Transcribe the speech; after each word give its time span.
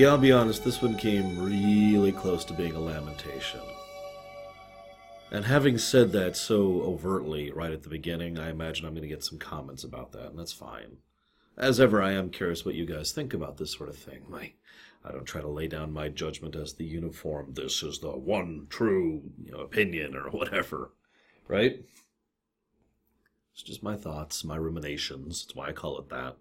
Yeah, 0.00 0.12
I'll 0.12 0.16
be 0.16 0.32
honest, 0.32 0.64
this 0.64 0.80
one 0.80 0.96
came 0.96 1.38
really 1.38 2.10
close 2.10 2.42
to 2.46 2.54
being 2.54 2.74
a 2.74 2.80
lamentation. 2.80 3.60
And 5.30 5.44
having 5.44 5.76
said 5.76 6.10
that 6.12 6.38
so 6.38 6.80
overtly 6.80 7.50
right 7.50 7.70
at 7.70 7.82
the 7.82 7.90
beginning, 7.90 8.38
I 8.38 8.48
imagine 8.48 8.86
I'm 8.86 8.94
going 8.94 9.02
to 9.02 9.08
get 9.08 9.22
some 9.22 9.36
comments 9.36 9.84
about 9.84 10.12
that, 10.12 10.30
and 10.30 10.38
that's 10.38 10.54
fine. 10.54 10.96
As 11.58 11.78
ever, 11.78 12.00
I 12.00 12.12
am 12.12 12.30
curious 12.30 12.64
what 12.64 12.76
you 12.76 12.86
guys 12.86 13.12
think 13.12 13.34
about 13.34 13.58
this 13.58 13.72
sort 13.72 13.90
of 13.90 13.96
thing. 13.98 14.22
My, 14.26 14.52
I 15.04 15.12
don't 15.12 15.26
try 15.26 15.42
to 15.42 15.48
lay 15.48 15.68
down 15.68 15.92
my 15.92 16.08
judgment 16.08 16.56
as 16.56 16.72
the 16.72 16.86
uniform, 16.86 17.52
this 17.52 17.82
is 17.82 17.98
the 17.98 18.08
one 18.08 18.68
true 18.70 19.20
you 19.44 19.52
know, 19.52 19.58
opinion 19.58 20.16
or 20.16 20.30
whatever, 20.30 20.92
right? 21.46 21.84
It's 23.52 23.62
just 23.62 23.82
my 23.82 23.96
thoughts, 23.96 24.44
my 24.44 24.56
ruminations. 24.56 25.44
That's 25.44 25.54
why 25.54 25.68
I 25.68 25.72
call 25.72 25.98
it 25.98 26.08
that. 26.08 26.38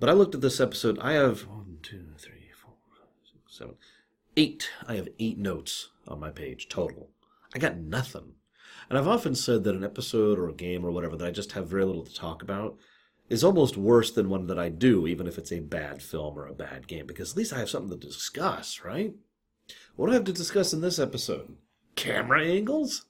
But 0.00 0.08
I 0.08 0.14
looked 0.14 0.34
at 0.34 0.40
this 0.40 0.60
episode. 0.60 0.98
I 0.98 1.12
have 1.12 1.46
one, 1.46 1.76
two, 1.82 2.06
three, 2.16 2.45
seven, 3.56 3.74
eight. 4.36 4.70
I 4.86 4.94
have 4.94 5.08
eight 5.18 5.38
notes 5.38 5.90
on 6.06 6.20
my 6.20 6.30
page 6.30 6.68
total. 6.68 7.10
I 7.54 7.58
got 7.58 7.76
nothing. 7.76 8.34
And 8.88 8.98
I've 8.98 9.08
often 9.08 9.34
said 9.34 9.64
that 9.64 9.74
an 9.74 9.84
episode 9.84 10.38
or 10.38 10.48
a 10.48 10.54
game 10.54 10.84
or 10.84 10.90
whatever 10.90 11.16
that 11.16 11.26
I 11.26 11.30
just 11.30 11.52
have 11.52 11.68
very 11.68 11.84
little 11.84 12.04
to 12.04 12.14
talk 12.14 12.42
about 12.42 12.76
is 13.28 13.42
almost 13.42 13.76
worse 13.76 14.12
than 14.12 14.28
one 14.28 14.46
that 14.46 14.58
I 14.58 14.68
do, 14.68 15.06
even 15.06 15.26
if 15.26 15.38
it's 15.38 15.52
a 15.52 15.60
bad 15.60 16.02
film 16.02 16.38
or 16.38 16.46
a 16.46 16.54
bad 16.54 16.86
game, 16.86 17.06
because 17.06 17.32
at 17.32 17.36
least 17.36 17.52
I 17.52 17.58
have 17.58 17.70
something 17.70 17.98
to 17.98 18.06
discuss, 18.06 18.84
right? 18.84 19.14
What 19.96 20.06
do 20.06 20.12
I 20.12 20.16
have 20.16 20.24
to 20.24 20.32
discuss 20.32 20.72
in 20.72 20.80
this 20.80 20.98
episode? 20.98 21.56
Camera 21.96 22.44
angles? 22.44 23.06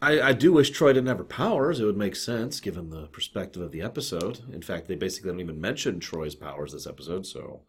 I, 0.00 0.20
I 0.20 0.32
do 0.34 0.52
wish 0.52 0.70
Troi 0.70 0.92
didn't 0.92 1.06
have 1.06 1.18
her 1.18 1.24
powers. 1.24 1.80
It 1.80 1.84
would 1.84 1.96
make 1.96 2.14
sense 2.14 2.60
given 2.60 2.90
the 2.90 3.06
perspective 3.06 3.62
of 3.62 3.72
the 3.72 3.80
episode. 3.80 4.40
In 4.52 4.62
fact, 4.62 4.86
they 4.86 4.94
basically 4.94 5.30
don't 5.30 5.40
even 5.40 5.60
mention 5.60 5.98
Troi's 5.98 6.34
powers 6.34 6.72
this 6.72 6.86
episode, 6.86 7.26
so, 7.26 7.62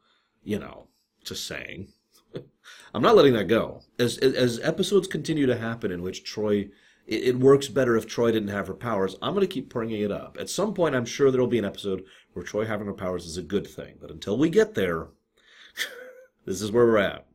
you 0.44 0.60
know, 0.60 0.88
just 1.26 1.46
saying. 1.46 1.90
I'm 2.94 3.02
not 3.02 3.16
letting 3.16 3.34
that 3.34 3.48
go. 3.48 3.82
As 4.00 4.18
as 4.18 4.60
episodes 4.62 5.08
continue 5.08 5.46
to 5.46 5.58
happen 5.58 5.92
in 5.92 6.02
which 6.02 6.24
Troi, 6.24 6.70
it, 7.08 7.24
it 7.24 7.40
works 7.40 7.68
better 7.68 7.98
if 7.98 8.08
Troi 8.08 8.32
didn't 8.32 8.50
have 8.50 8.68
her 8.68 8.74
powers. 8.74 9.16
I'm 9.22 9.34
going 9.34 9.46
to 9.46 9.54
keep 9.54 9.70
bringing 9.70 10.02
it 10.02 10.12
up. 10.12 10.38
At 10.40 10.50
some 10.50 10.74
point, 10.74 10.96
I'm 10.96 11.06
sure 11.06 11.32
there'll 11.32 11.48
be 11.48 11.60
an 11.60 11.66
episode 11.66 12.04
where 12.34 12.46
Troi 12.46 12.66
having 12.66 12.88
her 12.88 12.94
powers 12.94 13.26
is 13.26 13.38
a 13.38 13.44
good 13.44 13.68
thing. 13.68 13.96
But 14.00 14.12
until 14.12 14.38
we 14.38 14.50
get 14.50 14.76
there, 14.76 15.08
this 16.46 16.62
is 16.62 16.72
where 16.72 16.86
we're 16.86 16.98
at. 16.98 17.26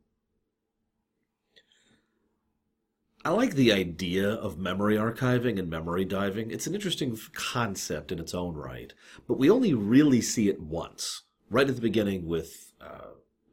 I 3.22 3.30
like 3.30 3.55
the 3.55 3.72
idea 3.72 4.30
of 4.30 4.58
memory 4.58 4.96
archiving 4.96 5.58
and 5.58 5.68
memory 5.68 6.06
diving. 6.06 6.50
It's 6.50 6.66
an 6.66 6.74
interesting 6.74 7.18
concept 7.34 8.11
in 8.12 8.18
its 8.18 8.34
own 8.34 8.55
right, 8.55 8.94
but 9.28 9.38
we 9.38 9.50
only 9.50 9.74
really 9.74 10.22
see 10.22 10.48
it 10.48 10.58
once, 10.58 11.24
right 11.50 11.68
at 11.68 11.74
the 11.74 11.83
beginning 11.83 12.27
with 12.27 12.72
uh, 12.80 13.11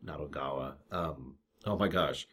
not 0.08 0.20
Ogawa. 0.20 0.74
Um, 0.92 1.36
oh 1.66 1.78
my 1.78 1.88
gosh, 1.88 2.28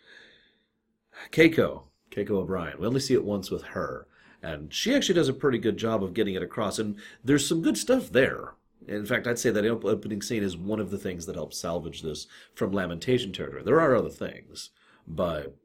Keiko, 1.30 1.82
Keiko 2.10 2.30
O'Brien. 2.30 2.78
We 2.78 2.86
only 2.86 3.00
see 3.00 3.14
it 3.14 3.24
once 3.24 3.50
with 3.50 3.62
her, 3.62 4.06
and 4.42 4.72
she 4.72 4.94
actually 4.94 5.16
does 5.16 5.28
a 5.28 5.34
pretty 5.34 5.58
good 5.58 5.76
job 5.76 6.02
of 6.02 6.14
getting 6.14 6.34
it 6.34 6.42
across. 6.42 6.78
And 6.78 6.96
there's 7.22 7.46
some 7.46 7.60
good 7.60 7.76
stuff 7.76 8.10
there. 8.10 8.54
In 8.86 9.06
fact, 9.06 9.26
I'd 9.26 9.38
say 9.38 9.50
that 9.50 9.66
opening 9.66 10.22
scene 10.22 10.42
is 10.42 10.56
one 10.56 10.80
of 10.80 10.90
the 10.90 10.98
things 10.98 11.26
that 11.26 11.36
helps 11.36 11.58
salvage 11.58 12.02
this 12.02 12.26
from 12.54 12.72
lamentation 12.72 13.32
territory. 13.32 13.62
There 13.62 13.80
are 13.80 13.94
other 13.94 14.10
things, 14.10 14.70
but. 15.06 15.56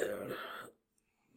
Uh, 0.00 0.34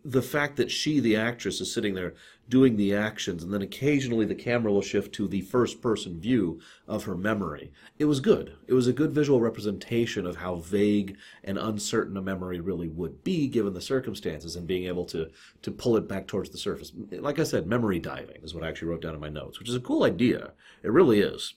the 0.06 0.22
fact 0.22 0.56
that 0.56 0.72
she, 0.72 1.00
the 1.00 1.16
actress, 1.16 1.60
is 1.60 1.74
sitting 1.74 1.94
there 1.94 2.14
doing 2.48 2.78
the 2.78 2.96
actions, 2.96 3.44
and 3.44 3.54
then 3.54 3.62
occasionally 3.62 4.26
the 4.26 4.34
camera 4.34 4.72
will 4.72 4.82
shift 4.82 5.14
to 5.14 5.28
the 5.28 5.42
first 5.42 5.82
person 5.82 6.20
view 6.20 6.60
of 6.88 7.04
her 7.04 7.16
memory. 7.16 7.72
It 8.00 8.06
was 8.06 8.20
good. 8.20 8.56
It 8.68 8.74
was 8.74 8.88
a 8.88 8.94
good 8.94 9.12
visual 9.12 9.40
representation 9.40 10.26
of 10.26 10.38
how 10.38 10.56
vague 10.56 11.18
and 11.44 11.58
uncertain 11.58 12.18
a 12.18 12.22
memory 12.22 12.60
really 12.60 12.88
would 12.88 13.24
be 13.24 13.48
given 13.48 13.74
the 13.74 13.82
circumstances 13.82 14.56
and 14.56 14.66
being 14.66 14.86
able 14.86 15.06
to, 15.06 15.30
to 15.62 15.72
pull 15.72 15.98
it 15.98 16.08
back 16.08 16.28
towards 16.28 16.50
the 16.50 16.58
surface. 16.58 16.92
Like 17.12 17.38
I 17.38 17.44
said, 17.44 17.68
memory 17.68 18.00
diving 18.00 18.42
is 18.42 18.56
what 18.56 18.64
I 18.64 18.70
actually 18.70 18.88
wrote 18.88 19.02
down 19.02 19.16
in 19.16 19.22
my 19.22 19.30
notes, 19.30 19.60
which 19.60 19.70
is 19.70 19.76
a 19.76 19.82
cool 19.82 20.04
idea. 20.04 20.54
It 20.82 20.92
really 20.92 21.20
is. 21.20 21.54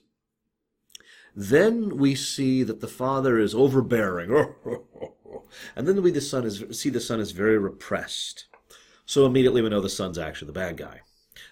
Then 1.34 1.97
we 1.97 2.15
see 2.15 2.62
that 2.62 2.81
the 2.81 2.88
father 2.88 3.38
is 3.38 3.54
overbearing. 3.54 4.31
and 5.76 5.88
then 5.88 6.03
we 6.03 6.10
the 6.10 6.20
son 6.20 6.44
is 6.44 6.65
see 6.70 6.91
the 6.91 7.00
son 7.00 7.20
is 7.20 7.32
very 7.32 7.59
repressed. 7.59 8.47
So 9.06 9.26
immediately 9.26 9.62
we 9.62 9.69
know 9.69 9.81
the 9.81 9.88
son's 9.88 10.19
actually 10.19 10.47
the 10.47 10.53
bad 10.53 10.76
guy. 10.76 11.00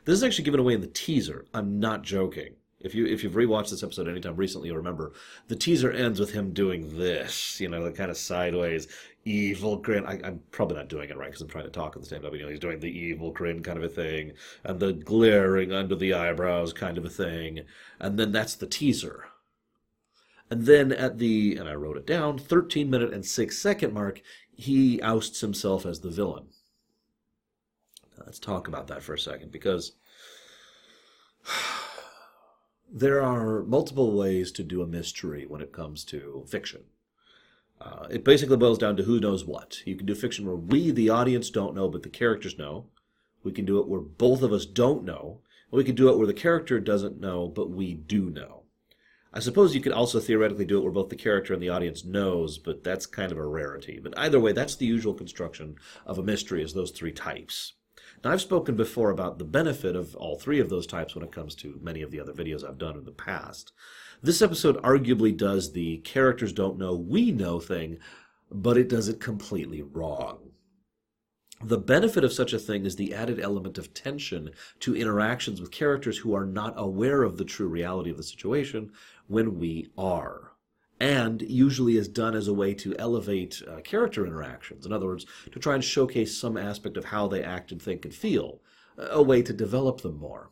This 0.04 0.14
is 0.14 0.22
actually 0.22 0.44
given 0.44 0.60
away 0.60 0.74
in 0.74 0.80
the 0.80 0.86
teaser. 0.86 1.46
I'm 1.54 1.80
not 1.80 2.02
joking. 2.02 2.54
If 2.80 2.94
you 2.94 3.06
if 3.06 3.22
you've 3.22 3.34
rewatched 3.34 3.70
this 3.70 3.82
episode 3.82 4.08
anytime 4.08 4.36
recently, 4.36 4.68
you'll 4.68 4.78
remember 4.78 5.12
the 5.48 5.56
teaser 5.56 5.90
ends 5.90 6.18
with 6.18 6.32
him 6.32 6.52
doing 6.52 6.96
this, 6.98 7.60
you 7.60 7.68
know, 7.68 7.84
the 7.84 7.92
kind 7.92 8.10
of 8.10 8.16
sideways 8.16 8.88
evil 9.26 9.76
grin. 9.76 10.06
I, 10.06 10.14
am 10.26 10.40
probably 10.50 10.76
not 10.76 10.88
doing 10.88 11.10
it 11.10 11.16
right 11.16 11.26
because 11.26 11.42
I'm 11.42 11.48
trying 11.48 11.64
to 11.64 11.70
talk 11.70 11.94
at 11.94 12.02
the 12.02 12.08
same 12.08 12.22
time. 12.22 12.34
You 12.34 12.42
know, 12.42 12.48
he's 12.48 12.58
doing 12.58 12.80
the 12.80 12.98
evil 12.98 13.32
grin 13.32 13.62
kind 13.62 13.76
of 13.76 13.84
a 13.84 13.88
thing, 13.88 14.32
and 14.64 14.80
the 14.80 14.94
glaring 14.94 15.72
under 15.72 15.94
the 15.94 16.14
eyebrows 16.14 16.72
kind 16.72 16.96
of 16.96 17.04
a 17.04 17.10
thing, 17.10 17.60
and 17.98 18.18
then 18.18 18.32
that's 18.32 18.54
the 18.54 18.66
teaser. 18.66 19.26
And 20.50 20.66
then 20.66 20.90
at 20.90 21.18
the, 21.18 21.56
and 21.56 21.68
I 21.68 21.74
wrote 21.74 21.96
it 21.96 22.06
down, 22.06 22.36
13 22.36 22.90
minute 22.90 23.14
and 23.14 23.24
6 23.24 23.56
second 23.56 23.94
mark, 23.94 24.20
he 24.52 25.00
ousts 25.00 25.40
himself 25.40 25.86
as 25.86 26.00
the 26.00 26.10
villain. 26.10 26.46
Now, 28.18 28.24
let's 28.26 28.40
talk 28.40 28.66
about 28.66 28.88
that 28.88 29.02
for 29.02 29.14
a 29.14 29.18
second 29.18 29.52
because 29.52 29.92
there 32.92 33.22
are 33.22 33.62
multiple 33.62 34.16
ways 34.16 34.50
to 34.52 34.64
do 34.64 34.82
a 34.82 34.86
mystery 34.86 35.46
when 35.46 35.60
it 35.60 35.72
comes 35.72 36.04
to 36.06 36.44
fiction. 36.48 36.82
Uh, 37.80 38.06
it 38.10 38.24
basically 38.24 38.56
boils 38.56 38.76
down 38.76 38.96
to 38.96 39.04
who 39.04 39.20
knows 39.20 39.44
what. 39.44 39.80
You 39.86 39.96
can 39.96 40.04
do 40.04 40.14
fiction 40.14 40.44
where 40.44 40.56
we, 40.56 40.90
the 40.90 41.08
audience, 41.08 41.48
don't 41.48 41.74
know, 41.74 41.88
but 41.88 42.02
the 42.02 42.10
characters 42.10 42.58
know. 42.58 42.86
We 43.42 43.52
can 43.52 43.64
do 43.64 43.78
it 43.78 43.88
where 43.88 44.00
both 44.00 44.42
of 44.42 44.52
us 44.52 44.66
don't 44.66 45.04
know. 45.04 45.40
and 45.70 45.78
We 45.78 45.84
can 45.84 45.94
do 45.94 46.10
it 46.10 46.18
where 46.18 46.26
the 46.26 46.34
character 46.34 46.78
doesn't 46.78 47.20
know, 47.20 47.48
but 47.48 47.70
we 47.70 47.94
do 47.94 48.28
know. 48.28 48.59
I 49.32 49.38
suppose 49.38 49.74
you 49.74 49.80
could 49.80 49.92
also 49.92 50.18
theoretically 50.18 50.64
do 50.64 50.78
it 50.78 50.82
where 50.82 50.92
both 50.92 51.08
the 51.08 51.16
character 51.16 51.54
and 51.54 51.62
the 51.62 51.68
audience 51.68 52.04
knows, 52.04 52.58
but 52.58 52.82
that's 52.82 53.06
kind 53.06 53.30
of 53.30 53.38
a 53.38 53.46
rarity. 53.46 54.00
But 54.02 54.18
either 54.18 54.40
way, 54.40 54.52
that's 54.52 54.74
the 54.74 54.86
usual 54.86 55.14
construction 55.14 55.76
of 56.04 56.18
a 56.18 56.22
mystery 56.22 56.62
is 56.62 56.72
those 56.72 56.90
three 56.90 57.12
types. 57.12 57.74
Now, 58.24 58.32
I've 58.32 58.40
spoken 58.40 58.74
before 58.74 59.10
about 59.10 59.38
the 59.38 59.44
benefit 59.44 59.94
of 59.94 60.16
all 60.16 60.36
three 60.36 60.58
of 60.58 60.68
those 60.68 60.86
types 60.86 61.14
when 61.14 61.24
it 61.24 61.32
comes 61.32 61.54
to 61.56 61.78
many 61.80 62.02
of 62.02 62.10
the 62.10 62.20
other 62.20 62.32
videos 62.32 62.68
I've 62.68 62.76
done 62.76 62.96
in 62.96 63.04
the 63.04 63.12
past. 63.12 63.72
This 64.22 64.42
episode 64.42 64.82
arguably 64.82 65.34
does 65.34 65.72
the 65.72 65.98
characters 65.98 66.52
don't 66.52 66.76
know, 66.76 66.94
we 66.94 67.30
know 67.30 67.60
thing, 67.60 67.98
but 68.50 68.76
it 68.76 68.88
does 68.88 69.08
it 69.08 69.20
completely 69.20 69.82
wrong. 69.82 70.50
The 71.62 71.76
benefit 71.76 72.24
of 72.24 72.32
such 72.32 72.54
a 72.54 72.58
thing 72.58 72.86
is 72.86 72.96
the 72.96 73.12
added 73.12 73.38
element 73.38 73.76
of 73.76 73.92
tension 73.92 74.52
to 74.80 74.96
interactions 74.96 75.60
with 75.60 75.70
characters 75.70 76.16
who 76.16 76.34
are 76.34 76.46
not 76.46 76.72
aware 76.78 77.22
of 77.22 77.36
the 77.36 77.44
true 77.44 77.68
reality 77.68 78.10
of 78.10 78.16
the 78.16 78.22
situation 78.22 78.92
when 79.26 79.58
we 79.58 79.90
are. 79.98 80.52
And 80.98 81.42
usually 81.42 81.98
is 81.98 82.08
done 82.08 82.34
as 82.34 82.48
a 82.48 82.54
way 82.54 82.72
to 82.74 82.96
elevate 82.98 83.62
uh, 83.68 83.80
character 83.82 84.26
interactions. 84.26 84.86
In 84.86 84.92
other 84.92 85.04
words, 85.04 85.26
to 85.52 85.58
try 85.58 85.74
and 85.74 85.84
showcase 85.84 86.34
some 86.34 86.56
aspect 86.56 86.96
of 86.96 87.06
how 87.06 87.28
they 87.28 87.44
act 87.44 87.72
and 87.72 87.80
think 87.80 88.06
and 88.06 88.14
feel, 88.14 88.62
a 88.96 89.22
way 89.22 89.42
to 89.42 89.52
develop 89.52 90.00
them 90.00 90.18
more. 90.18 90.50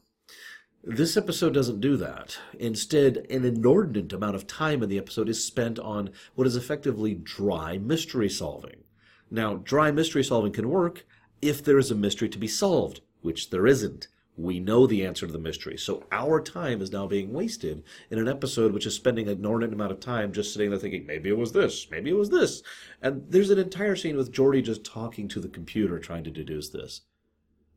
This 0.84 1.16
episode 1.16 1.54
doesn't 1.54 1.80
do 1.80 1.96
that. 1.96 2.38
Instead, 2.58 3.26
an 3.30 3.46
inordinate 3.46 4.12
amount 4.12 4.36
of 4.36 4.46
time 4.46 4.82
in 4.82 4.90
the 4.90 4.98
episode 4.98 5.30
is 5.30 5.42
spent 5.42 5.78
on 5.78 6.10
what 6.34 6.46
is 6.46 6.54
effectively 6.54 7.14
dry 7.14 7.78
mystery 7.78 8.28
solving. 8.28 8.84
Now, 9.30 9.56
dry 9.56 9.90
mystery 9.90 10.24
solving 10.24 10.52
can 10.52 10.68
work 10.68 11.06
if 11.42 11.62
there 11.62 11.78
is 11.78 11.90
a 11.90 11.94
mystery 11.94 12.28
to 12.28 12.38
be 12.38 12.48
solved, 12.48 13.00
which 13.20 13.50
there 13.50 13.66
isn't. 13.66 14.08
We 14.36 14.60
know 14.60 14.86
the 14.86 15.04
answer 15.04 15.26
to 15.26 15.32
the 15.32 15.38
mystery. 15.38 15.76
So 15.76 16.04
our 16.12 16.40
time 16.40 16.80
is 16.80 16.92
now 16.92 17.08
being 17.08 17.32
wasted 17.32 17.82
in 18.08 18.18
an 18.18 18.28
episode 18.28 18.72
which 18.72 18.86
is 18.86 18.94
spending 18.94 19.26
an 19.26 19.38
inordinate 19.38 19.74
amount 19.74 19.90
of 19.90 19.98
time 19.98 20.32
just 20.32 20.52
sitting 20.52 20.70
there 20.70 20.78
thinking, 20.78 21.06
maybe 21.06 21.28
it 21.28 21.36
was 21.36 21.52
this, 21.52 21.90
maybe 21.90 22.10
it 22.10 22.16
was 22.16 22.30
this. 22.30 22.62
And 23.02 23.24
there's 23.28 23.50
an 23.50 23.58
entire 23.58 23.96
scene 23.96 24.16
with 24.16 24.32
Geordi 24.32 24.62
just 24.62 24.84
talking 24.84 25.26
to 25.28 25.40
the 25.40 25.48
computer 25.48 25.98
trying 25.98 26.22
to 26.24 26.30
deduce 26.30 26.68
this. 26.68 27.00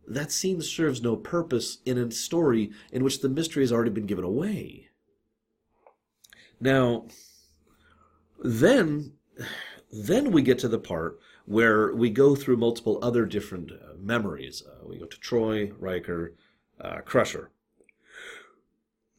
That 0.07 0.31
scene 0.31 0.62
serves 0.62 1.01
no 1.01 1.15
purpose 1.15 1.80
in 1.86 1.97
a 1.97 2.12
story 2.12 2.71
in 2.92 3.04
which 3.04 3.21
the 3.21 3.30
mystery 3.30 3.63
has 3.63 3.71
already 3.71 3.92
been 3.92 4.06
given 4.06 4.24
away. 4.24 4.89
Now, 6.59 7.07
then, 8.44 9.13
then 9.92 10.31
we 10.31 10.44
get 10.44 10.59
to 10.59 10.68
the 10.68 10.80
part 10.80 11.19
where 11.45 11.93
we 11.93 12.09
go 12.09 12.35
through 12.35 12.57
multiple 12.57 12.99
other 13.01 13.25
different 13.25 13.71
uh, 13.71 13.93
memories. 13.99 14.63
Uh, 14.65 14.88
we 14.88 14.97
go 14.97 15.05
to 15.05 15.17
Troi, 15.17 15.73
Riker, 15.79 16.33
uh, 16.79 16.99
Crusher. 17.05 17.51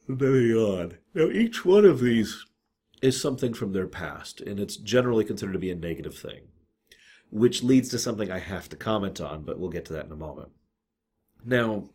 Moving 0.07 0.57
on. 0.57 0.99
Now, 1.15 1.29
each 1.31 1.65
one 1.65 1.85
of 1.85 2.01
these 2.01 2.45
is 3.01 3.21
something 3.21 3.55
from 3.55 3.73
their 3.73 3.87
past, 3.87 4.41
and 4.41 4.61
it's 4.61 4.77
generally 4.77 5.25
considered 5.25 5.53
to 5.53 5.59
be 5.59 5.71
a 5.71 5.77
negative 5.77 6.17
thing, 6.17 6.43
which 7.31 7.63
leads 7.63 7.89
to 7.91 7.99
something 7.99 8.31
I 8.31 8.39
have 8.39 8.69
to 8.71 8.77
comment 8.77 9.21
on, 9.21 9.43
but 9.43 9.59
we'll 9.59 9.71
get 9.71 9.85
to 9.87 9.93
that 9.95 10.07
in 10.07 10.13
a 10.13 10.17
moment. 10.17 10.51
Now, 11.45 11.91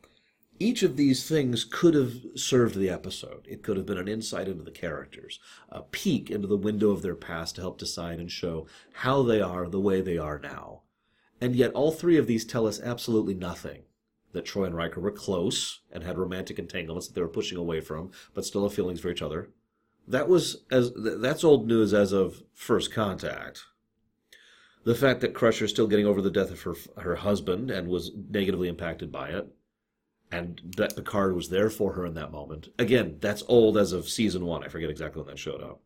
each 0.59 0.83
of 0.83 0.98
these 0.98 1.27
things 1.27 1.63
could 1.63 1.94
have 1.94 2.13
served 2.36 2.75
the 2.75 2.89
episode. 2.89 3.45
It 3.48 3.63
could 3.63 3.77
have 3.77 3.86
been 3.86 3.98
an 3.98 4.07
insight 4.07 4.48
into 4.48 4.63
the 4.63 4.71
characters, 4.71 5.39
a 5.69 5.81
peek 5.81 6.31
into 6.31 6.48
the 6.48 6.57
window 6.57 6.89
of 6.92 7.01
their 7.01 7.15
past 7.15 7.56
to 7.56 7.62
help 7.62 7.77
decide 7.77 8.19
and 8.19 8.31
show 8.31 8.68
how 8.94 9.24
they 9.24 9.42
are 9.42 9.68
the 9.68 9.80
way 9.80 10.01
they 10.01 10.18
are 10.18 10.39
now. 10.39 10.81
And 11.39 11.56
yet, 11.56 11.74
all 11.74 11.92
three 11.92 12.18
of 12.18 12.27
these 12.27 12.45
tell 12.45 12.65
us 12.65 12.81
absolutely 12.81 13.36
nothing. 13.36 13.83
That 14.33 14.45
Troi 14.45 14.65
and 14.65 14.75
Riker 14.75 15.00
were 15.00 15.12
close 15.12 15.81
and 15.92 16.04
had 16.04 16.18
romantic 16.18 16.59
entanglements 16.59 17.07
that 17.07 17.13
they 17.13 17.21
were 17.21 17.27
pushing 17.27 17.57
away 17.57 17.80
from, 17.80 18.12
but 18.33 18.45
still 18.45 18.63
have 18.63 18.74
feelings 18.74 19.00
for 19.00 19.09
each 19.09 19.21
other. 19.21 19.50
That 20.07 20.27
was 20.27 20.63
as 20.71 20.92
that's 20.95 21.44
old 21.44 21.68
news 21.68 21.94
as 21.94 22.12
of 22.12 22.44
first 22.54 22.92
contact. 22.92 23.63
The 24.83 24.95
fact 24.95 25.21
that 25.21 25.33
Crusher's 25.33 25.71
still 25.71 25.88
getting 25.88 26.06
over 26.06 26.21
the 26.21 26.31
death 26.31 26.51
of 26.51 26.62
her 26.62 26.75
her 27.01 27.15
husband 27.15 27.69
and 27.71 27.88
was 27.88 28.12
negatively 28.30 28.68
impacted 28.68 29.12
by 29.12 29.30
it, 29.30 29.48
and 30.31 30.62
that 30.77 30.95
Picard 30.95 31.35
was 31.35 31.50
there 31.50 31.69
for 31.69 31.94
her 31.94 32.06
in 32.06 32.13
that 32.15 32.31
moment. 32.31 32.69
Again, 32.77 33.18
that's 33.19 33.44
old 33.47 33.77
as 33.77 33.94
of 33.94 34.09
season 34.09 34.45
one. 34.45 34.63
I 34.63 34.68
forget 34.68 34.89
exactly 34.89 35.21
when 35.21 35.29
that 35.29 35.39
showed 35.39 35.62
up. 35.62 35.81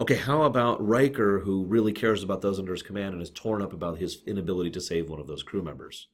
Okay, 0.00 0.14
how 0.14 0.42
about 0.42 0.86
Riker, 0.86 1.40
who 1.40 1.64
really 1.64 1.92
cares 1.92 2.22
about 2.22 2.40
those 2.40 2.58
under 2.58 2.72
his 2.72 2.84
command 2.84 3.14
and 3.14 3.22
is 3.22 3.30
torn 3.30 3.60
up 3.60 3.72
about 3.72 3.98
his 3.98 4.22
inability 4.26 4.70
to 4.70 4.80
save 4.80 5.10
one 5.10 5.20
of 5.20 5.26
those 5.26 5.42
crew 5.42 5.62
members? 5.62 6.08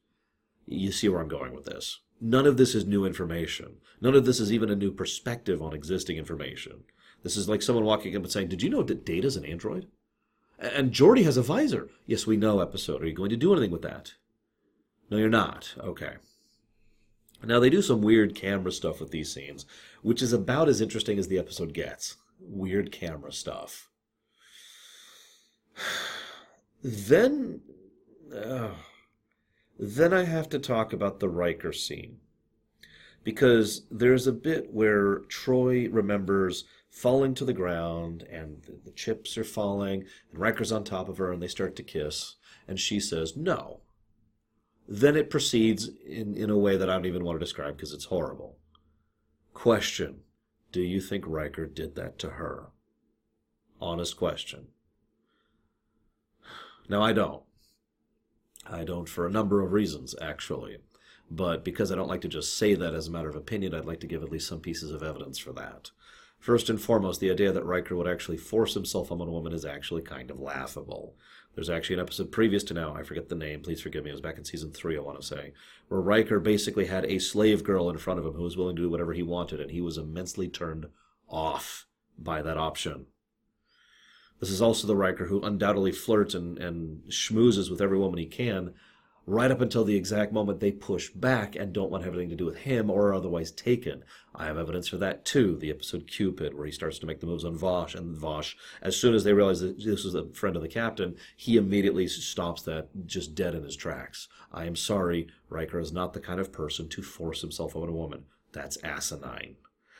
You 0.65 0.91
see 0.91 1.07
where 1.07 1.21
I'm 1.21 1.27
going 1.27 1.53
with 1.53 1.65
this. 1.65 1.99
None 2.19 2.47
of 2.47 2.57
this 2.57 2.73
is 2.73 2.85
new 2.85 3.05
information. 3.05 3.77
None 4.01 4.15
of 4.15 4.25
this 4.25 4.39
is 4.39 4.51
even 4.51 4.71
a 4.71 4.75
new 4.75 4.91
perspective 4.91 5.61
on 5.61 5.73
existing 5.73 6.17
information. 6.17 6.83
This 7.23 7.37
is 7.37 7.47
like 7.47 7.61
someone 7.61 7.85
walking 7.85 8.15
up 8.15 8.23
and 8.23 8.31
saying, 8.31 8.47
Did 8.47 8.63
you 8.63 8.69
know 8.69 8.83
that 8.83 9.05
Data's 9.05 9.35
an 9.35 9.45
android? 9.45 9.87
And 10.57 10.91
Geordi 10.91 11.23
has 11.23 11.37
a 11.37 11.41
visor. 11.41 11.89
Yes, 12.05 12.25
we 12.25 12.37
know, 12.37 12.61
episode. 12.61 13.03
Are 13.03 13.07
you 13.07 13.13
going 13.13 13.29
to 13.29 13.37
do 13.37 13.51
anything 13.51 13.71
with 13.71 13.81
that? 13.81 14.13
No, 15.09 15.17
you're 15.17 15.29
not. 15.29 15.75
Okay. 15.77 16.13
Now, 17.43 17.59
they 17.59 17.69
do 17.69 17.81
some 17.81 18.01
weird 18.01 18.35
camera 18.35 18.71
stuff 18.71 18.99
with 18.99 19.11
these 19.11 19.33
scenes, 19.33 19.65
which 20.01 20.21
is 20.21 20.33
about 20.33 20.69
as 20.69 20.81
interesting 20.81 21.19
as 21.19 21.27
the 21.27 21.39
episode 21.39 21.73
gets. 21.73 22.17
Weird 22.39 22.91
camera 22.91 23.31
stuff. 23.31 23.89
Then. 26.83 27.61
Uh, 28.31 28.69
then 29.77 30.13
I 30.13 30.23
have 30.23 30.49
to 30.49 30.59
talk 30.59 30.93
about 30.93 31.19
the 31.19 31.29
Riker 31.29 31.73
scene. 31.73 32.19
Because 33.23 33.85
there's 33.89 34.27
a 34.27 34.31
bit 34.31 34.71
where 34.71 35.21
Troi 35.21 35.89
remembers 35.91 36.65
falling 36.89 37.33
to 37.33 37.45
the 37.45 37.53
ground 37.53 38.23
and 38.31 38.61
the, 38.63 38.79
the 38.85 38.91
chips 38.91 39.37
are 39.37 39.43
falling 39.43 40.05
and 40.31 40.39
Riker's 40.39 40.71
on 40.71 40.83
top 40.83 41.09
of 41.09 41.17
her 41.17 41.31
and 41.31 41.41
they 41.41 41.47
start 41.47 41.75
to 41.75 41.83
kiss 41.83 42.35
and 42.67 42.79
she 42.79 43.01
says 43.01 43.35
no 43.35 43.81
then 44.87 45.15
it 45.15 45.29
proceeds 45.29 45.89
in, 46.05 46.35
in 46.35 46.49
a 46.49 46.57
way 46.57 46.77
that 46.77 46.89
I 46.89 46.93
don't 46.93 47.05
even 47.05 47.23
want 47.23 47.39
to 47.39 47.45
describe 47.45 47.75
because 47.75 47.93
it's 47.93 48.05
horrible. 48.05 48.57
Question 49.53 50.21
Do 50.71 50.81
you 50.81 51.01
think 51.01 51.23
Riker 51.27 51.65
did 51.65 51.95
that 51.95 52.19
to 52.19 52.31
her? 52.31 52.67
Honest 53.81 54.17
question. 54.17 54.67
Now, 56.87 57.01
I 57.01 57.13
don't. 57.13 57.43
I 58.67 58.83
don't 58.83 59.09
for 59.09 59.25
a 59.25 59.31
number 59.31 59.61
of 59.61 59.73
reasons, 59.73 60.15
actually. 60.21 60.77
But 61.29 61.63
because 61.63 61.91
I 61.91 61.95
don't 61.95 62.07
like 62.07 62.21
to 62.21 62.27
just 62.27 62.57
say 62.57 62.75
that 62.75 62.93
as 62.93 63.07
a 63.07 63.11
matter 63.11 63.29
of 63.29 63.35
opinion, 63.35 63.73
I'd 63.73 63.85
like 63.85 63.99
to 64.01 64.07
give 64.07 64.21
at 64.21 64.31
least 64.31 64.47
some 64.47 64.59
pieces 64.59 64.91
of 64.91 65.01
evidence 65.01 65.39
for 65.39 65.51
that. 65.53 65.89
First 66.39 66.69
and 66.69 66.79
foremost, 66.79 67.19
the 67.19 67.31
idea 67.31 67.51
that 67.51 67.65
Riker 67.65 67.95
would 67.95 68.07
actually 68.07 68.37
force 68.37 68.75
himself 68.75 69.11
on 69.11 69.19
a 69.19 69.25
woman 69.25 69.53
is 69.53 69.65
actually 69.65 70.03
kind 70.03 70.29
of 70.29 70.39
laughable. 70.39 71.15
There's 71.55 71.69
actually 71.69 71.95
an 71.95 72.01
episode 72.01 72.31
previous 72.33 72.63
to 72.65 72.73
now, 72.73 72.93
I 72.93 73.03
forget 73.03 73.29
the 73.29 73.35
name, 73.35 73.61
please 73.61 73.81
forgive 73.81 74.03
me, 74.03 74.09
it 74.09 74.13
was 74.13 74.21
back 74.21 74.37
in 74.37 74.43
season 74.43 74.71
three, 74.71 74.97
I 74.97 75.01
want 75.01 75.19
to 75.21 75.25
say, 75.25 75.53
where 75.87 76.01
Riker 76.01 76.39
basically 76.41 76.85
had 76.85 77.05
a 77.05 77.17
slave 77.17 77.63
girl 77.63 77.89
in 77.89 77.97
front 77.97 78.19
of 78.19 78.25
him 78.25 78.33
who 78.33 78.43
was 78.43 78.57
willing 78.57 78.75
to 78.75 78.81
do 78.81 78.89
whatever 78.89 79.13
he 79.13 79.23
wanted, 79.23 79.61
and 79.61 79.71
he 79.71 79.79
was 79.79 79.97
immensely 79.97 80.49
turned 80.49 80.87
off 81.29 81.87
by 82.19 82.41
that 82.41 82.57
option. 82.57 83.05
This 84.41 84.49
is 84.49 84.61
also 84.61 84.85
the 84.85 84.97
Riker 84.97 85.27
who 85.27 85.41
undoubtedly 85.41 85.93
flirts 85.93 86.33
and, 86.33 86.57
and 86.59 87.03
schmoozes 87.09 87.71
with 87.71 87.81
every 87.81 87.97
woman 87.97 88.19
he 88.19 88.25
can, 88.25 88.73
right 89.27 89.49
up 89.49 89.61
until 89.61 89.83
the 89.83 89.95
exact 89.95 90.31
moment 90.31 90.59
they 90.59 90.71
push 90.71 91.09
back 91.09 91.55
and 91.55 91.73
don't 91.73 91.89
want 91.89 92.05
anything 92.05 92.29
to 92.29 92.35
do 92.35 92.45
with 92.45 92.57
him 92.57 92.89
or 92.89 93.07
are 93.07 93.15
otherwise 93.15 93.51
taken. 93.51 94.03
I 94.35 94.45
have 94.45 94.57
evidence 94.57 94.87
for 94.87 94.97
that 94.97 95.25
too. 95.25 95.57
The 95.57 95.71
episode 95.71 96.07
Qpid, 96.07 96.53
where 96.53 96.65
he 96.65 96.71
starts 96.71 96.99
to 96.99 97.05
make 97.05 97.19
the 97.19 97.25
moves 97.25 97.45
on 97.45 97.57
Vash, 97.57 97.95
and 97.95 98.15
Vash, 98.15 98.55
as 98.81 98.95
soon 98.95 99.15
as 99.15 99.23
they 99.23 99.33
realize 99.33 99.61
that 99.61 99.83
this 99.83 100.05
is 100.05 100.13
a 100.13 100.27
friend 100.33 100.55
of 100.55 100.61
the 100.61 100.67
captain, 100.67 101.15
he 101.35 101.57
immediately 101.57 102.07
stops 102.07 102.61
that 102.63 102.89
just 103.05 103.33
dead 103.33 103.55
in 103.55 103.63
his 103.63 103.75
tracks. 103.75 104.27
I 104.51 104.65
am 104.65 104.75
sorry, 104.75 105.27
Riker 105.49 105.79
is 105.79 105.91
not 105.91 106.13
the 106.13 106.19
kind 106.19 106.39
of 106.39 106.51
person 106.51 106.87
to 106.89 107.01
force 107.01 107.41
himself 107.41 107.75
on 107.75 107.89
a 107.89 107.93
woman. 107.93 108.25
That's 108.51 108.77
asinine. 108.83 109.55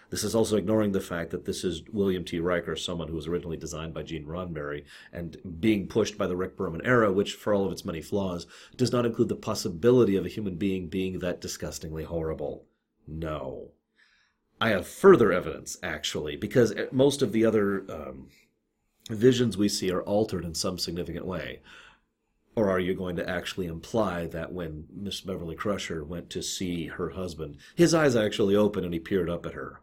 This 0.09 0.23
is 0.23 0.35
also 0.35 0.57
ignoring 0.57 0.91
the 0.91 1.01
fact 1.01 1.31
that 1.31 1.45
this 1.45 1.63
is 1.63 1.83
William 1.91 2.23
T. 2.23 2.39
Riker, 2.39 2.75
someone 2.75 3.07
who 3.07 3.15
was 3.15 3.27
originally 3.27 3.57
designed 3.57 3.93
by 3.93 4.03
Gene 4.03 4.25
Roddenberry, 4.25 4.85
and 5.11 5.37
being 5.59 5.87
pushed 5.87 6.17
by 6.17 6.27
the 6.27 6.35
Rick 6.35 6.55
Berman 6.55 6.85
era, 6.85 7.11
which, 7.11 7.33
for 7.33 7.53
all 7.53 7.65
of 7.65 7.71
its 7.71 7.85
many 7.85 8.01
flaws, 8.01 8.45
does 8.75 8.91
not 8.91 9.05
include 9.05 9.29
the 9.29 9.35
possibility 9.35 10.15
of 10.15 10.25
a 10.25 10.29
human 10.29 10.55
being 10.55 10.87
being 10.87 11.19
that 11.19 11.41
disgustingly 11.41 12.03
horrible. 12.03 12.65
No. 13.07 13.71
I 14.61 14.69
have 14.69 14.87
further 14.87 15.33
evidence, 15.33 15.77
actually, 15.83 16.35
because 16.35 16.73
most 16.91 17.21
of 17.21 17.31
the 17.31 17.45
other 17.45 17.83
um, 17.89 18.27
visions 19.09 19.57
we 19.57 19.69
see 19.69 19.91
are 19.91 20.03
altered 20.03 20.45
in 20.45 20.55
some 20.55 20.77
significant 20.77 21.25
way. 21.25 21.59
Or 22.55 22.69
are 22.69 22.79
you 22.79 22.93
going 22.93 23.17
to 23.17 23.29
actually 23.29 23.67
imply 23.67 24.27
that 24.27 24.53
when 24.53 24.85
Miss 24.95 25.19
Beverly 25.19 25.55
Crusher 25.55 26.05
went 26.05 26.29
to 26.29 26.41
see 26.41 26.87
her 26.87 27.09
husband, 27.09 27.57
his 27.75 27.93
eyes 27.93 28.15
actually 28.15 28.55
opened 28.55 28.85
and 28.85 28.93
he 28.93 28.99
peered 28.99 29.29
up 29.29 29.45
at 29.45 29.53
her? 29.53 29.81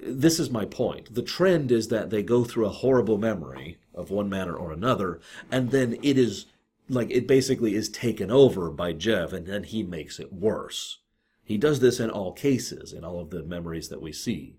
This 0.00 0.38
is 0.38 0.50
my 0.50 0.64
point. 0.64 1.14
The 1.14 1.22
trend 1.22 1.72
is 1.72 1.88
that 1.88 2.10
they 2.10 2.22
go 2.22 2.44
through 2.44 2.66
a 2.66 2.70
horrible 2.70 3.18
memory 3.18 3.78
of 3.94 4.10
one 4.10 4.28
manner 4.28 4.54
or 4.54 4.72
another, 4.72 5.20
and 5.50 5.70
then 5.70 5.98
it 6.02 6.16
is 6.16 6.46
like 6.88 7.10
it 7.10 7.26
basically 7.26 7.74
is 7.74 7.88
taken 7.88 8.30
over 8.30 8.70
by 8.70 8.92
Jev, 8.92 9.32
and 9.32 9.46
then 9.46 9.64
he 9.64 9.82
makes 9.82 10.18
it 10.18 10.32
worse. 10.32 10.98
He 11.44 11.58
does 11.58 11.80
this 11.80 12.00
in 12.00 12.10
all 12.10 12.32
cases, 12.32 12.92
in 12.92 13.04
all 13.04 13.20
of 13.20 13.30
the 13.30 13.42
memories 13.42 13.88
that 13.88 14.02
we 14.02 14.12
see. 14.12 14.56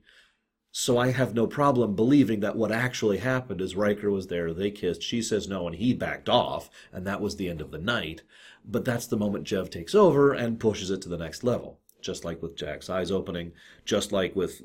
So 0.71 0.97
I 0.97 1.11
have 1.11 1.33
no 1.33 1.47
problem 1.47 1.95
believing 1.95 2.41
that 2.41 2.55
what 2.55 2.71
actually 2.71 3.17
happened 3.17 3.61
is 3.61 3.75
Riker 3.75 4.11
was 4.11 4.27
there, 4.27 4.53
they 4.53 4.69
kissed, 4.69 5.01
she 5.01 5.21
says 5.21 5.47
no, 5.47 5.65
and 5.65 5.75
he 5.75 5.93
backed 5.93 6.29
off, 6.29 6.69
and 6.91 7.07
that 7.07 7.21
was 7.21 7.35
the 7.35 7.49
end 7.49 7.61
of 7.61 7.71
the 7.71 7.79
night. 7.79 8.21
But 8.63 8.85
that's 8.85 9.07
the 9.07 9.17
moment 9.17 9.47
Jev 9.47 9.71
takes 9.71 9.95
over 9.95 10.31
and 10.33 10.59
pushes 10.59 10.91
it 10.91 11.01
to 11.03 11.09
the 11.09 11.17
next 11.17 11.43
level 11.43 11.79
just 12.01 12.25
like 12.25 12.41
with 12.41 12.55
Jack's 12.55 12.89
eyes 12.89 13.11
opening, 13.11 13.51
just 13.85 14.11
like 14.11 14.35
with 14.35 14.61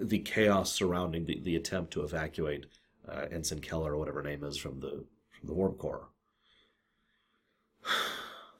the 0.00 0.18
chaos 0.18 0.72
surrounding 0.72 1.24
the, 1.24 1.40
the 1.40 1.56
attempt 1.56 1.92
to 1.92 2.02
evacuate 2.02 2.66
uh, 3.08 3.26
Ensign 3.30 3.60
Keller 3.60 3.94
or 3.94 3.98
whatever 3.98 4.22
her 4.22 4.28
name 4.28 4.44
is 4.44 4.56
from 4.56 4.80
the 4.80 5.04
from 5.30 5.48
the 5.48 5.54
warp 5.54 5.78
core. 5.78 6.08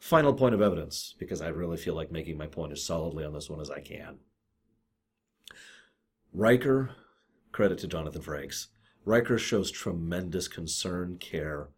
Final 0.01 0.35
point 0.35 0.55
of 0.55 0.61
evidence, 0.61 1.15
because 1.19 1.41
I 1.41 1.49
really 1.49 1.77
feel 1.77 1.95
like 1.95 2.11
making 2.11 2.37
my 2.37 2.47
point 2.47 2.73
as 2.73 2.85
solidly 2.85 3.25
on 3.25 3.33
this 3.33 3.49
one 3.49 3.61
as 3.61 3.71
I 3.71 3.81
can. 3.81 4.19
Riker, 6.33 6.91
credit 7.53 7.79
to 7.79 7.87
Jonathan 7.87 8.23
Frakes, 8.23 8.69
Riker 9.05 9.39
shows 9.39 9.71
tremendous 9.71 10.49
concern, 10.49 11.19
care, 11.19 11.69